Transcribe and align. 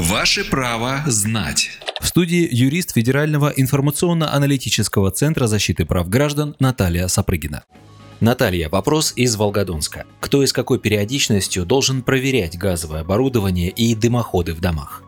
Ваше 0.00 0.48
право 0.48 1.02
знать. 1.04 1.68
В 2.00 2.06
студии 2.06 2.48
юрист 2.50 2.94
Федерального 2.94 3.52
информационно-аналитического 3.54 5.10
центра 5.10 5.46
защиты 5.46 5.84
прав 5.84 6.08
граждан 6.08 6.56
Наталья 6.58 7.06
Сапрыгина. 7.06 7.64
Наталья, 8.20 8.70
вопрос 8.70 9.12
из 9.14 9.36
Волгодонска. 9.36 10.06
Кто 10.20 10.42
и 10.42 10.46
с 10.46 10.54
какой 10.54 10.78
периодичностью 10.78 11.66
должен 11.66 12.00
проверять 12.00 12.56
газовое 12.56 13.02
оборудование 13.02 13.68
и 13.68 13.94
дымоходы 13.94 14.54
в 14.54 14.60
домах? 14.62 15.02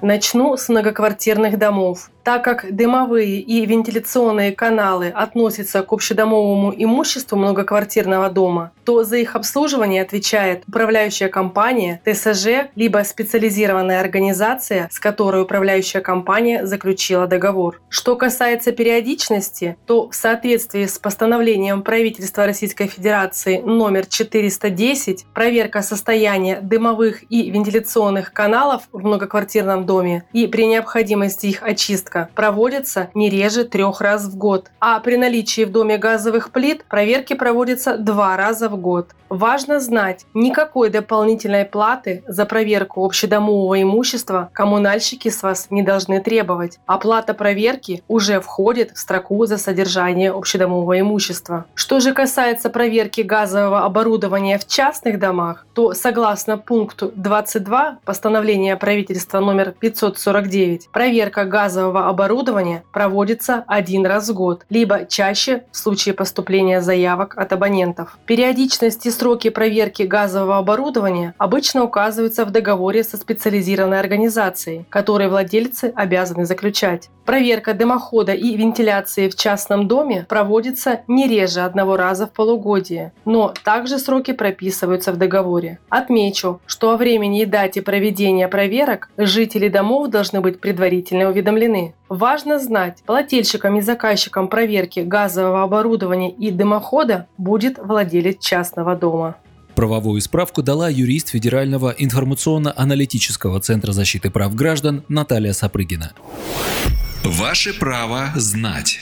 Начну 0.00 0.56
с 0.56 0.68
многоквартирных 0.68 1.58
домов. 1.58 2.12
Так 2.26 2.42
как 2.42 2.74
дымовые 2.74 3.38
и 3.38 3.64
вентиляционные 3.66 4.50
каналы 4.50 5.10
относятся 5.14 5.84
к 5.84 5.92
общедомовому 5.92 6.74
имуществу 6.76 7.38
многоквартирного 7.38 8.30
дома, 8.30 8.72
то 8.84 9.04
за 9.04 9.18
их 9.18 9.36
обслуживание 9.36 10.02
отвечает 10.02 10.64
управляющая 10.66 11.28
компания, 11.28 12.00
ТСЖ, 12.04 12.68
либо 12.74 13.04
специализированная 13.04 14.00
организация, 14.00 14.88
с 14.90 14.98
которой 14.98 15.42
управляющая 15.42 16.00
компания 16.00 16.66
заключила 16.66 17.28
договор. 17.28 17.80
Что 17.88 18.16
касается 18.16 18.72
периодичности, 18.72 19.76
то 19.86 20.10
в 20.10 20.14
соответствии 20.16 20.86
с 20.86 20.98
постановлением 20.98 21.82
правительства 21.82 22.44
Российской 22.44 22.88
Федерации 22.88 23.58
номер 23.58 24.04
410 24.04 25.26
проверка 25.32 25.80
состояния 25.80 26.58
дымовых 26.60 27.22
и 27.30 27.52
вентиляционных 27.52 28.32
каналов 28.32 28.82
в 28.90 28.98
многоквартирном 28.98 29.86
доме 29.86 30.24
и 30.32 30.48
при 30.48 30.66
необходимости 30.66 31.46
их 31.46 31.62
очистка 31.62 32.15
проверка 32.16 32.30
проводится 32.34 33.08
не 33.14 33.28
реже 33.28 33.64
трех 33.64 34.00
раз 34.00 34.24
в 34.26 34.36
год, 34.36 34.70
а 34.80 35.00
при 35.00 35.16
наличии 35.16 35.64
в 35.64 35.72
доме 35.72 35.98
газовых 35.98 36.50
плит 36.50 36.84
проверки 36.88 37.34
проводятся 37.34 37.96
два 37.98 38.36
раза 38.36 38.68
в 38.68 38.76
год. 38.76 39.08
Важно 39.28 39.80
знать, 39.80 40.24
никакой 40.34 40.88
дополнительной 40.88 41.64
платы 41.64 42.22
за 42.28 42.46
проверку 42.46 43.04
общедомового 43.04 43.82
имущества 43.82 44.50
коммунальщики 44.52 45.30
с 45.30 45.42
вас 45.42 45.66
не 45.70 45.82
должны 45.82 46.20
требовать. 46.20 46.78
Оплата 46.86 47.34
проверки 47.34 48.04
уже 48.06 48.40
входит 48.40 48.92
в 48.92 48.98
строку 48.98 49.44
за 49.46 49.58
содержание 49.58 50.30
общедомового 50.30 51.00
имущества. 51.00 51.64
Что 51.74 51.98
же 51.98 52.12
касается 52.12 52.70
проверки 52.70 53.22
газового 53.22 53.84
оборудования 53.84 54.58
в 54.58 54.66
частных 54.68 55.18
домах, 55.18 55.66
то 55.74 55.92
согласно 55.92 56.56
пункту 56.56 57.10
22 57.16 57.98
постановления 58.04 58.76
правительства 58.76 59.40
номер 59.40 59.72
549, 59.72 60.88
проверка 60.92 61.44
газового 61.44 62.05
оборудования 62.08 62.84
проводится 62.92 63.64
один 63.66 64.06
раз 64.06 64.28
в 64.28 64.34
год, 64.34 64.64
либо 64.70 65.04
чаще 65.06 65.64
в 65.72 65.76
случае 65.76 66.14
поступления 66.14 66.80
заявок 66.80 67.36
от 67.36 67.52
абонентов. 67.52 68.18
Периодичность 68.26 69.06
и 69.06 69.10
сроки 69.10 69.50
проверки 69.50 70.02
газового 70.02 70.58
оборудования 70.58 71.34
обычно 71.38 71.84
указываются 71.84 72.44
в 72.44 72.50
договоре 72.50 73.04
со 73.04 73.16
специализированной 73.16 74.00
организацией, 74.00 74.86
который 74.90 75.28
владельцы 75.28 75.92
обязаны 75.94 76.46
заключать. 76.46 77.10
Проверка 77.26 77.74
дымохода 77.74 78.32
и 78.32 78.56
вентиляции 78.56 79.28
в 79.28 79.34
частном 79.34 79.88
доме 79.88 80.26
проводится 80.28 81.00
не 81.08 81.26
реже 81.26 81.62
одного 81.62 81.96
раза 81.96 82.28
в 82.28 82.32
полугодие, 82.32 83.12
но 83.24 83.52
также 83.64 83.98
сроки 83.98 84.32
прописываются 84.32 85.12
в 85.12 85.16
договоре. 85.16 85.80
Отмечу, 85.88 86.60
что 86.66 86.92
о 86.92 86.96
времени 86.96 87.42
и 87.42 87.46
дате 87.46 87.82
проведения 87.82 88.46
проверок 88.46 89.10
жители 89.16 89.68
домов 89.68 90.08
должны 90.08 90.40
быть 90.40 90.60
предварительно 90.60 91.28
уведомлены. 91.28 91.94
Важно 92.08 92.60
знать, 92.60 93.02
плательщиком 93.04 93.78
и 93.78 93.80
заказчиком 93.80 94.48
проверки 94.48 95.00
газового 95.00 95.62
оборудования 95.62 96.30
и 96.30 96.50
дымохода 96.50 97.26
будет 97.36 97.78
владелец 97.78 98.38
частного 98.38 98.94
дома. 98.94 99.36
Правовую 99.74 100.20
справку 100.20 100.62
дала 100.62 100.88
юрист 100.88 101.28
Федерального 101.28 101.94
информационно-аналитического 101.98 103.60
центра 103.60 103.92
защиты 103.92 104.30
прав 104.30 104.54
граждан 104.54 105.02
Наталья 105.08 105.52
Сапрыгина. 105.52 106.12
Ваше 107.24 107.78
право 107.78 108.30
знать. 108.36 109.00